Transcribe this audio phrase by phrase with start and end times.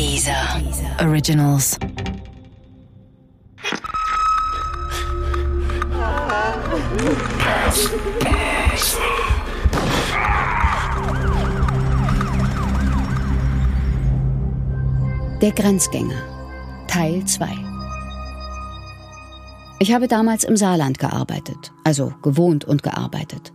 [0.00, 0.32] Dieser
[0.98, 1.78] Originals.
[15.42, 16.14] Der Grenzgänger
[16.88, 17.46] Teil 2
[19.80, 23.52] Ich habe damals im Saarland gearbeitet, also gewohnt und gearbeitet.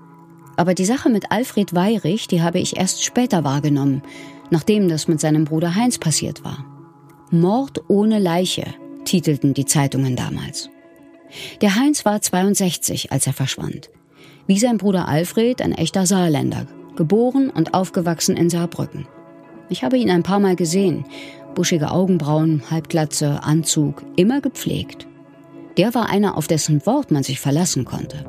[0.57, 4.01] Aber die Sache mit Alfred Weyrich, die habe ich erst später wahrgenommen,
[4.49, 6.65] nachdem das mit seinem Bruder Heinz passiert war.
[7.31, 8.65] Mord ohne Leiche,
[9.03, 10.69] titelten die Zeitungen damals.
[11.61, 13.89] Der Heinz war 62, als er verschwand.
[14.47, 19.07] Wie sein Bruder Alfred, ein echter Saarländer, geboren und aufgewachsen in Saarbrücken.
[19.69, 21.05] Ich habe ihn ein paar Mal gesehen.
[21.55, 25.07] Buschige Augenbrauen, Halbglatze, Anzug, immer gepflegt.
[25.77, 28.25] Der war einer, auf dessen Wort man sich verlassen konnte.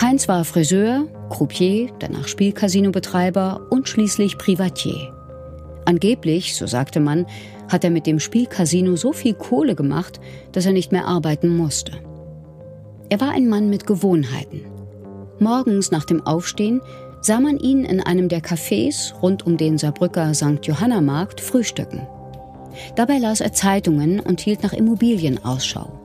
[0.00, 5.12] Heinz war Friseur, Croupier, danach Spielcasinobetreiber und schließlich Privatier.
[5.84, 7.26] Angeblich, so sagte man,
[7.70, 10.20] hat er mit dem Spielcasino so viel Kohle gemacht,
[10.52, 11.92] dass er nicht mehr arbeiten musste.
[13.08, 14.62] Er war ein Mann mit Gewohnheiten.
[15.38, 16.80] Morgens nach dem Aufstehen
[17.20, 20.60] sah man ihn in einem der Cafés rund um den Saarbrücker St.
[20.62, 22.06] Johanna Markt frühstücken.
[22.96, 26.00] Dabei las er Zeitungen und hielt nach Immobilien Ausschau.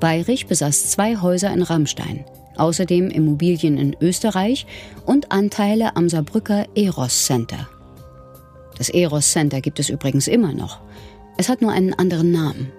[0.00, 2.24] Bayrich besaß zwei Häuser in Rammstein,
[2.60, 4.66] außerdem Immobilien in Österreich
[5.06, 7.68] und Anteile am Saarbrücker Eros Center.
[8.78, 10.80] Das Eros Center gibt es übrigens immer noch.
[11.36, 12.72] Es hat nur einen anderen Namen.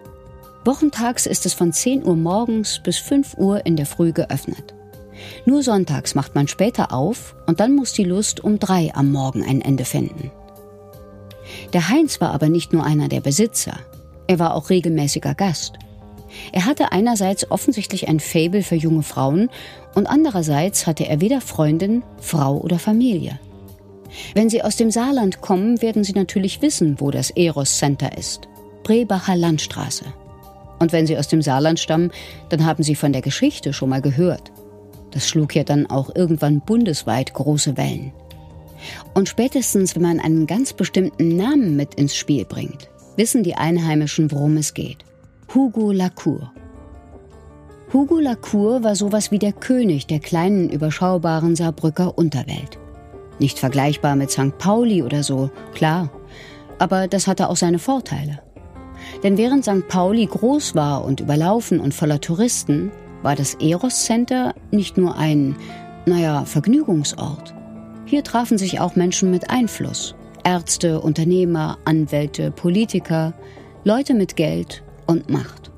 [0.64, 4.74] Wochentags ist es von 10 Uhr morgens bis 5 Uhr in der Früh geöffnet.
[5.46, 9.44] Nur sonntags macht man später auf und dann muss die Lust um drei am Morgen
[9.44, 10.32] ein Ende finden.
[11.74, 13.80] Der Heinz war aber nicht nur einer der Besitzer,
[14.32, 15.74] er war auch regelmäßiger Gast.
[16.52, 19.50] Er hatte einerseits offensichtlich ein Faible für junge Frauen
[19.96, 23.40] und andererseits hatte er weder Freundin, Frau oder Familie.
[24.34, 28.48] Wenn Sie aus dem Saarland kommen, werden Sie natürlich wissen, wo das Eros Center ist.
[28.84, 30.06] Brebacher Landstraße.
[30.80, 32.12] Und wenn Sie aus dem Saarland stammen,
[32.50, 34.52] dann haben Sie von der Geschichte schon mal gehört.
[35.12, 38.14] Das schlug ja dann auch irgendwann bundesweit große Wellen.
[39.14, 44.32] Und spätestens, wenn man einen ganz bestimmten Namen mit ins Spiel bringt, wissen die Einheimischen,
[44.32, 45.06] worum es geht.
[45.54, 46.54] Hugo Lacour.
[47.92, 52.80] Hugo Lacour war sowas wie der König der kleinen, überschaubaren Saarbrücker Unterwelt.
[53.38, 54.58] Nicht vergleichbar mit St.
[54.58, 56.10] Pauli oder so, klar.
[56.80, 58.42] Aber das hatte auch seine Vorteile.
[59.24, 59.90] Denn während St.
[59.90, 62.90] Pauli groß war und überlaufen und voller Touristen,
[63.22, 65.58] war das Eros Center nicht nur ein,
[66.06, 67.54] naja, Vergnügungsort.
[68.06, 70.16] Hier trafen sich auch Menschen mit Einfluss.
[70.46, 73.34] Ärzte, Unternehmer, Anwälte, Politiker,
[73.84, 75.72] Leute mit Geld und Macht.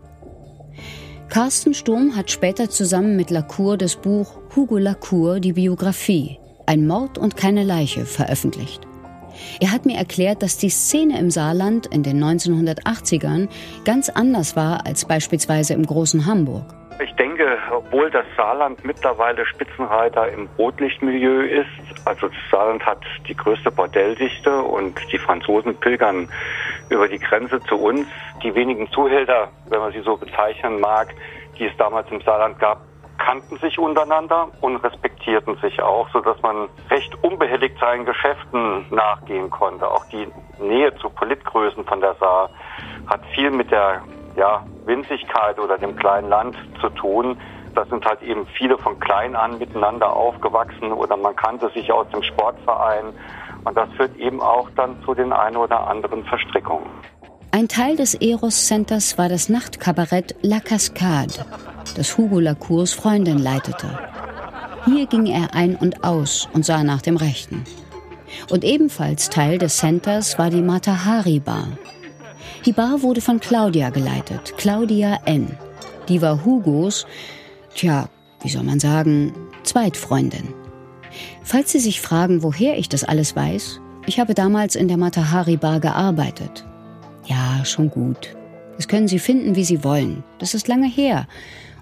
[1.29, 7.17] Carsten Sturm hat später zusammen mit Lacour das Buch Hugo Lacour, die Biografie, ein Mord
[7.17, 8.81] und keine Leiche veröffentlicht.
[9.59, 13.49] Er hat mir erklärt, dass die Szene im Saarland in den 1980ern
[13.83, 16.65] ganz anders war als beispielsweise im großen Hamburg.
[17.03, 17.15] Ich
[17.93, 21.67] obwohl das Saarland mittlerweile Spitzenreiter im Rotlichtmilieu ist,
[22.05, 26.27] also das Saarland hat die größte Bordelldichte und die Franzosen pilgern
[26.89, 28.07] über die Grenze zu uns.
[28.41, 31.13] Die wenigen Zuhälter, wenn man sie so bezeichnen mag,
[31.59, 32.81] die es damals im Saarland gab,
[33.19, 39.87] kannten sich untereinander und respektierten sich auch, sodass man recht unbehelligt seinen Geschäften nachgehen konnte.
[39.87, 40.27] Auch die
[40.59, 42.49] Nähe zu Politgrößen von der Saar
[43.05, 44.01] hat viel mit der
[44.35, 47.37] ja, Winzigkeit oder dem kleinen Land zu tun.
[47.75, 52.07] Das sind halt eben viele von klein an miteinander aufgewachsen oder man kannte sich aus
[52.09, 53.05] dem Sportverein.
[53.65, 56.87] Und das führt eben auch dann zu den ein oder anderen Verstrickungen.
[57.51, 61.45] Ein Teil des Eros Centers war das Nachtkabarett La Cascade,
[61.95, 63.87] das Hugo Lacours Freundin leitete.
[64.85, 67.63] Hier ging er ein und aus und sah nach dem Rechten.
[68.49, 71.67] Und ebenfalls Teil des Centers war die Matahari Bar.
[72.65, 75.57] Die Bar wurde von Claudia geleitet, Claudia N.
[76.09, 77.05] Die war Hugos,
[77.75, 78.09] tja,
[78.41, 80.53] wie soll man sagen, Zweitfreundin.
[81.43, 85.57] Falls Sie sich fragen, woher ich das alles weiß, ich habe damals in der Matahari
[85.57, 86.65] Bar gearbeitet.
[87.25, 88.35] Ja, schon gut.
[88.75, 90.23] Das können Sie finden, wie Sie wollen.
[90.39, 91.27] Das ist lange her.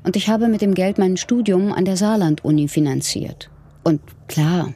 [0.03, 3.49] Und ich habe mit dem Geld mein Studium an der Saarland-Uni finanziert.
[3.83, 4.73] Und klar,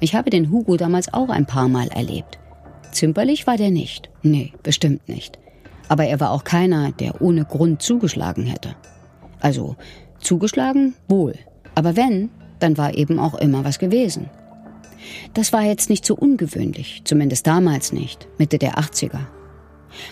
[0.00, 2.38] ich habe den Hugo damals auch ein paar Mal erlebt.
[2.90, 4.10] Zimperlich war der nicht.
[4.22, 5.38] Nee, bestimmt nicht.
[5.88, 8.74] Aber er war auch keiner, der ohne Grund zugeschlagen hätte.
[9.40, 9.76] Also,
[10.20, 11.34] zugeschlagen wohl.
[11.74, 14.28] Aber wenn, dann war eben auch immer was gewesen.
[15.34, 19.20] Das war jetzt nicht so ungewöhnlich, zumindest damals nicht, Mitte der 80er.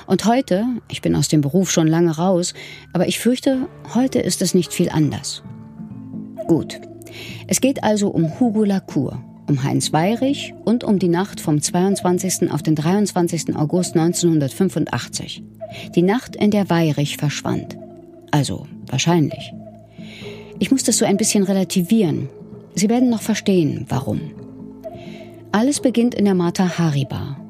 [0.07, 2.55] Und heute, ich bin aus dem Beruf schon lange raus,
[2.93, 5.43] aber ich fürchte, heute ist es nicht viel anders.
[6.47, 6.81] Gut.
[7.47, 12.51] Es geht also um Hugo Lacour, um Heinz Weyrich und um die Nacht vom 22.
[12.51, 13.57] auf den 23.
[13.57, 15.43] August 1985.
[15.95, 17.79] Die Nacht, in der Weyrich verschwand.
[18.31, 19.53] Also wahrscheinlich.
[20.61, 22.29] Ich muss das so ein bisschen relativieren.
[22.75, 24.21] Sie werden noch verstehen, warum.
[25.53, 27.41] Alles beginnt in der Martha Hari Bar.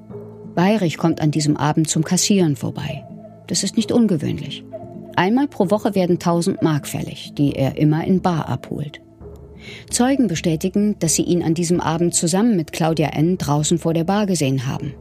[0.55, 3.05] Weyrich kommt an diesem Abend zum Kassieren vorbei.
[3.47, 4.65] Das ist nicht ungewöhnlich.
[5.17, 9.01] Einmal pro Woche werden 1000 Mark fällig, die er immer in Bar abholt.
[9.91, 13.39] Zeugen bestätigen, dass sie ihn an diesem Abend zusammen mit Claudia N.
[13.39, 14.95] draußen vor der Bar gesehen haben.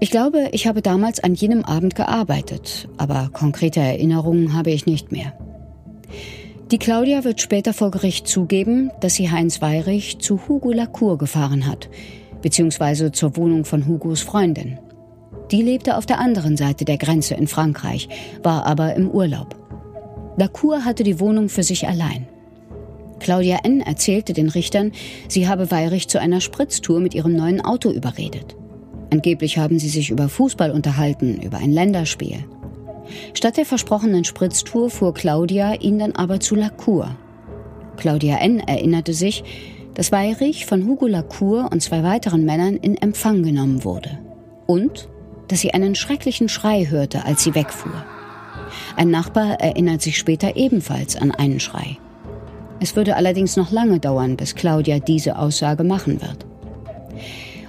[0.00, 5.12] Ich glaube, ich habe damals an jenem Abend gearbeitet, aber konkrete Erinnerungen habe ich nicht
[5.12, 5.32] mehr.
[6.74, 11.68] Die Claudia wird später vor Gericht zugeben, dass sie Heinz Weyrich zu Hugo Lacour gefahren
[11.68, 11.88] hat,
[12.42, 14.80] beziehungsweise zur Wohnung von Hugos Freundin.
[15.52, 18.08] Die lebte auf der anderen Seite der Grenze in Frankreich,
[18.42, 19.54] war aber im Urlaub.
[20.36, 22.26] Lacour hatte die Wohnung für sich allein.
[23.20, 23.80] Claudia N.
[23.80, 24.90] erzählte den Richtern,
[25.28, 28.56] sie habe Weyrich zu einer Spritztour mit ihrem neuen Auto überredet.
[29.12, 32.44] Angeblich haben sie sich über Fußball unterhalten, über ein Länderspiel.
[33.34, 37.16] Statt der versprochenen Spritztour fuhr Claudia ihn dann aber zu Lacour.
[37.96, 38.60] Claudia N.
[38.60, 39.44] erinnerte sich,
[39.94, 44.18] dass Weyrich von Hugo Lacour und zwei weiteren Männern in Empfang genommen wurde.
[44.66, 45.08] Und
[45.48, 48.04] dass sie einen schrecklichen Schrei hörte, als sie wegfuhr.
[48.96, 51.98] Ein Nachbar erinnert sich später ebenfalls an einen Schrei.
[52.80, 56.44] Es würde allerdings noch lange dauern, bis Claudia diese Aussage machen wird.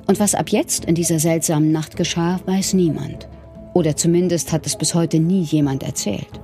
[0.07, 3.27] Und was ab jetzt in dieser seltsamen Nacht geschah, weiß niemand.
[3.75, 6.39] Oder zumindest hat es bis heute nie jemand erzählt.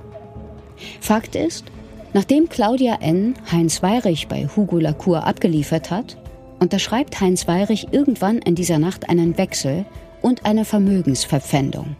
[1.00, 1.64] Fakt ist,
[2.12, 3.34] nachdem Claudia N.
[3.50, 6.18] Heinz Weyrich bei Hugo Lacour abgeliefert hat,
[6.60, 9.86] unterschreibt Heinz Weyrich irgendwann in dieser Nacht einen Wechsel
[10.20, 11.96] und eine Vermögensverpfändung.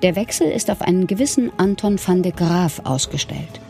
[0.00, 3.60] Der Wechsel ist auf einen gewissen Anton van de Graaf ausgestellt.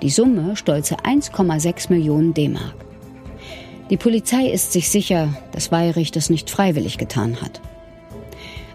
[0.00, 2.74] Die Summe stolze 1,6 Millionen D-Mark.
[3.90, 7.60] Die Polizei ist sich sicher, dass Weyrich das nicht freiwillig getan hat.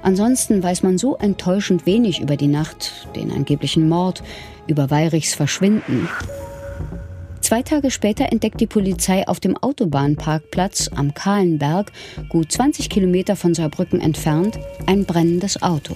[0.01, 4.23] Ansonsten weiß man so enttäuschend wenig über die Nacht, den angeblichen Mord,
[4.67, 6.07] über Weyrichs Verschwinden.
[7.41, 11.91] Zwei Tage später entdeckt die Polizei auf dem Autobahnparkplatz am Kahlenberg,
[12.29, 15.95] gut 20 Kilometer von Saarbrücken entfernt, ein brennendes Auto.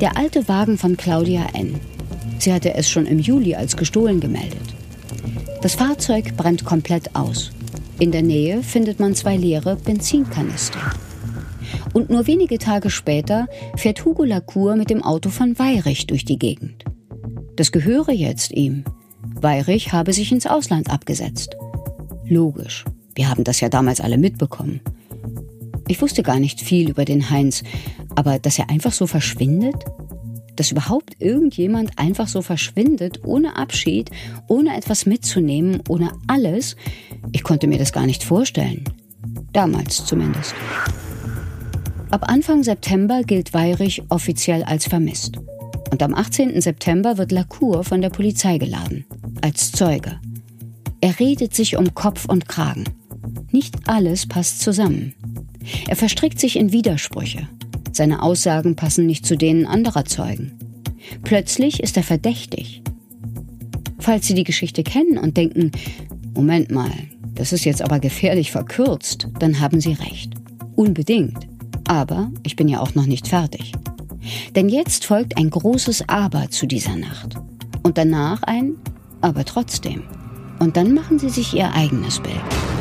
[0.00, 1.80] Der alte Wagen von Claudia N.
[2.38, 4.60] Sie hatte es schon im Juli als gestohlen gemeldet.
[5.62, 7.50] Das Fahrzeug brennt komplett aus.
[7.98, 10.80] In der Nähe findet man zwei leere Benzinkanister.
[11.98, 16.38] Und nur wenige Tage später fährt Hugo Lacour mit dem Auto von Weyrich durch die
[16.38, 16.84] Gegend.
[17.56, 18.84] Das gehöre jetzt ihm.
[19.34, 21.56] Weyrich habe sich ins Ausland abgesetzt.
[22.24, 22.84] Logisch.
[23.16, 24.80] Wir haben das ja damals alle mitbekommen.
[25.88, 27.64] Ich wusste gar nicht viel über den Heinz,
[28.14, 29.84] aber dass er einfach so verschwindet?
[30.54, 34.12] Dass überhaupt irgendjemand einfach so verschwindet, ohne Abschied,
[34.46, 36.76] ohne etwas mitzunehmen, ohne alles,
[37.32, 38.84] ich konnte mir das gar nicht vorstellen.
[39.52, 40.54] Damals zumindest.
[42.10, 45.38] Ab Anfang September gilt Weyrich offiziell als vermisst.
[45.90, 46.60] Und am 18.
[46.60, 49.04] September wird Lacour von der Polizei geladen,
[49.42, 50.18] als Zeuge.
[51.00, 52.84] Er redet sich um Kopf und Kragen.
[53.52, 55.14] Nicht alles passt zusammen.
[55.86, 57.46] Er verstrickt sich in Widersprüche.
[57.92, 60.52] Seine Aussagen passen nicht zu denen anderer Zeugen.
[61.24, 62.82] Plötzlich ist er verdächtig.
[63.98, 65.72] Falls Sie die Geschichte kennen und denken,
[66.34, 66.92] Moment mal,
[67.34, 70.32] das ist jetzt aber gefährlich verkürzt, dann haben Sie recht.
[70.74, 71.47] Unbedingt.
[71.88, 73.72] Aber ich bin ja auch noch nicht fertig.
[74.54, 77.36] Denn jetzt folgt ein großes Aber zu dieser Nacht.
[77.82, 78.74] Und danach ein
[79.20, 80.04] Aber trotzdem.
[80.58, 82.77] Und dann machen Sie sich Ihr eigenes Bild.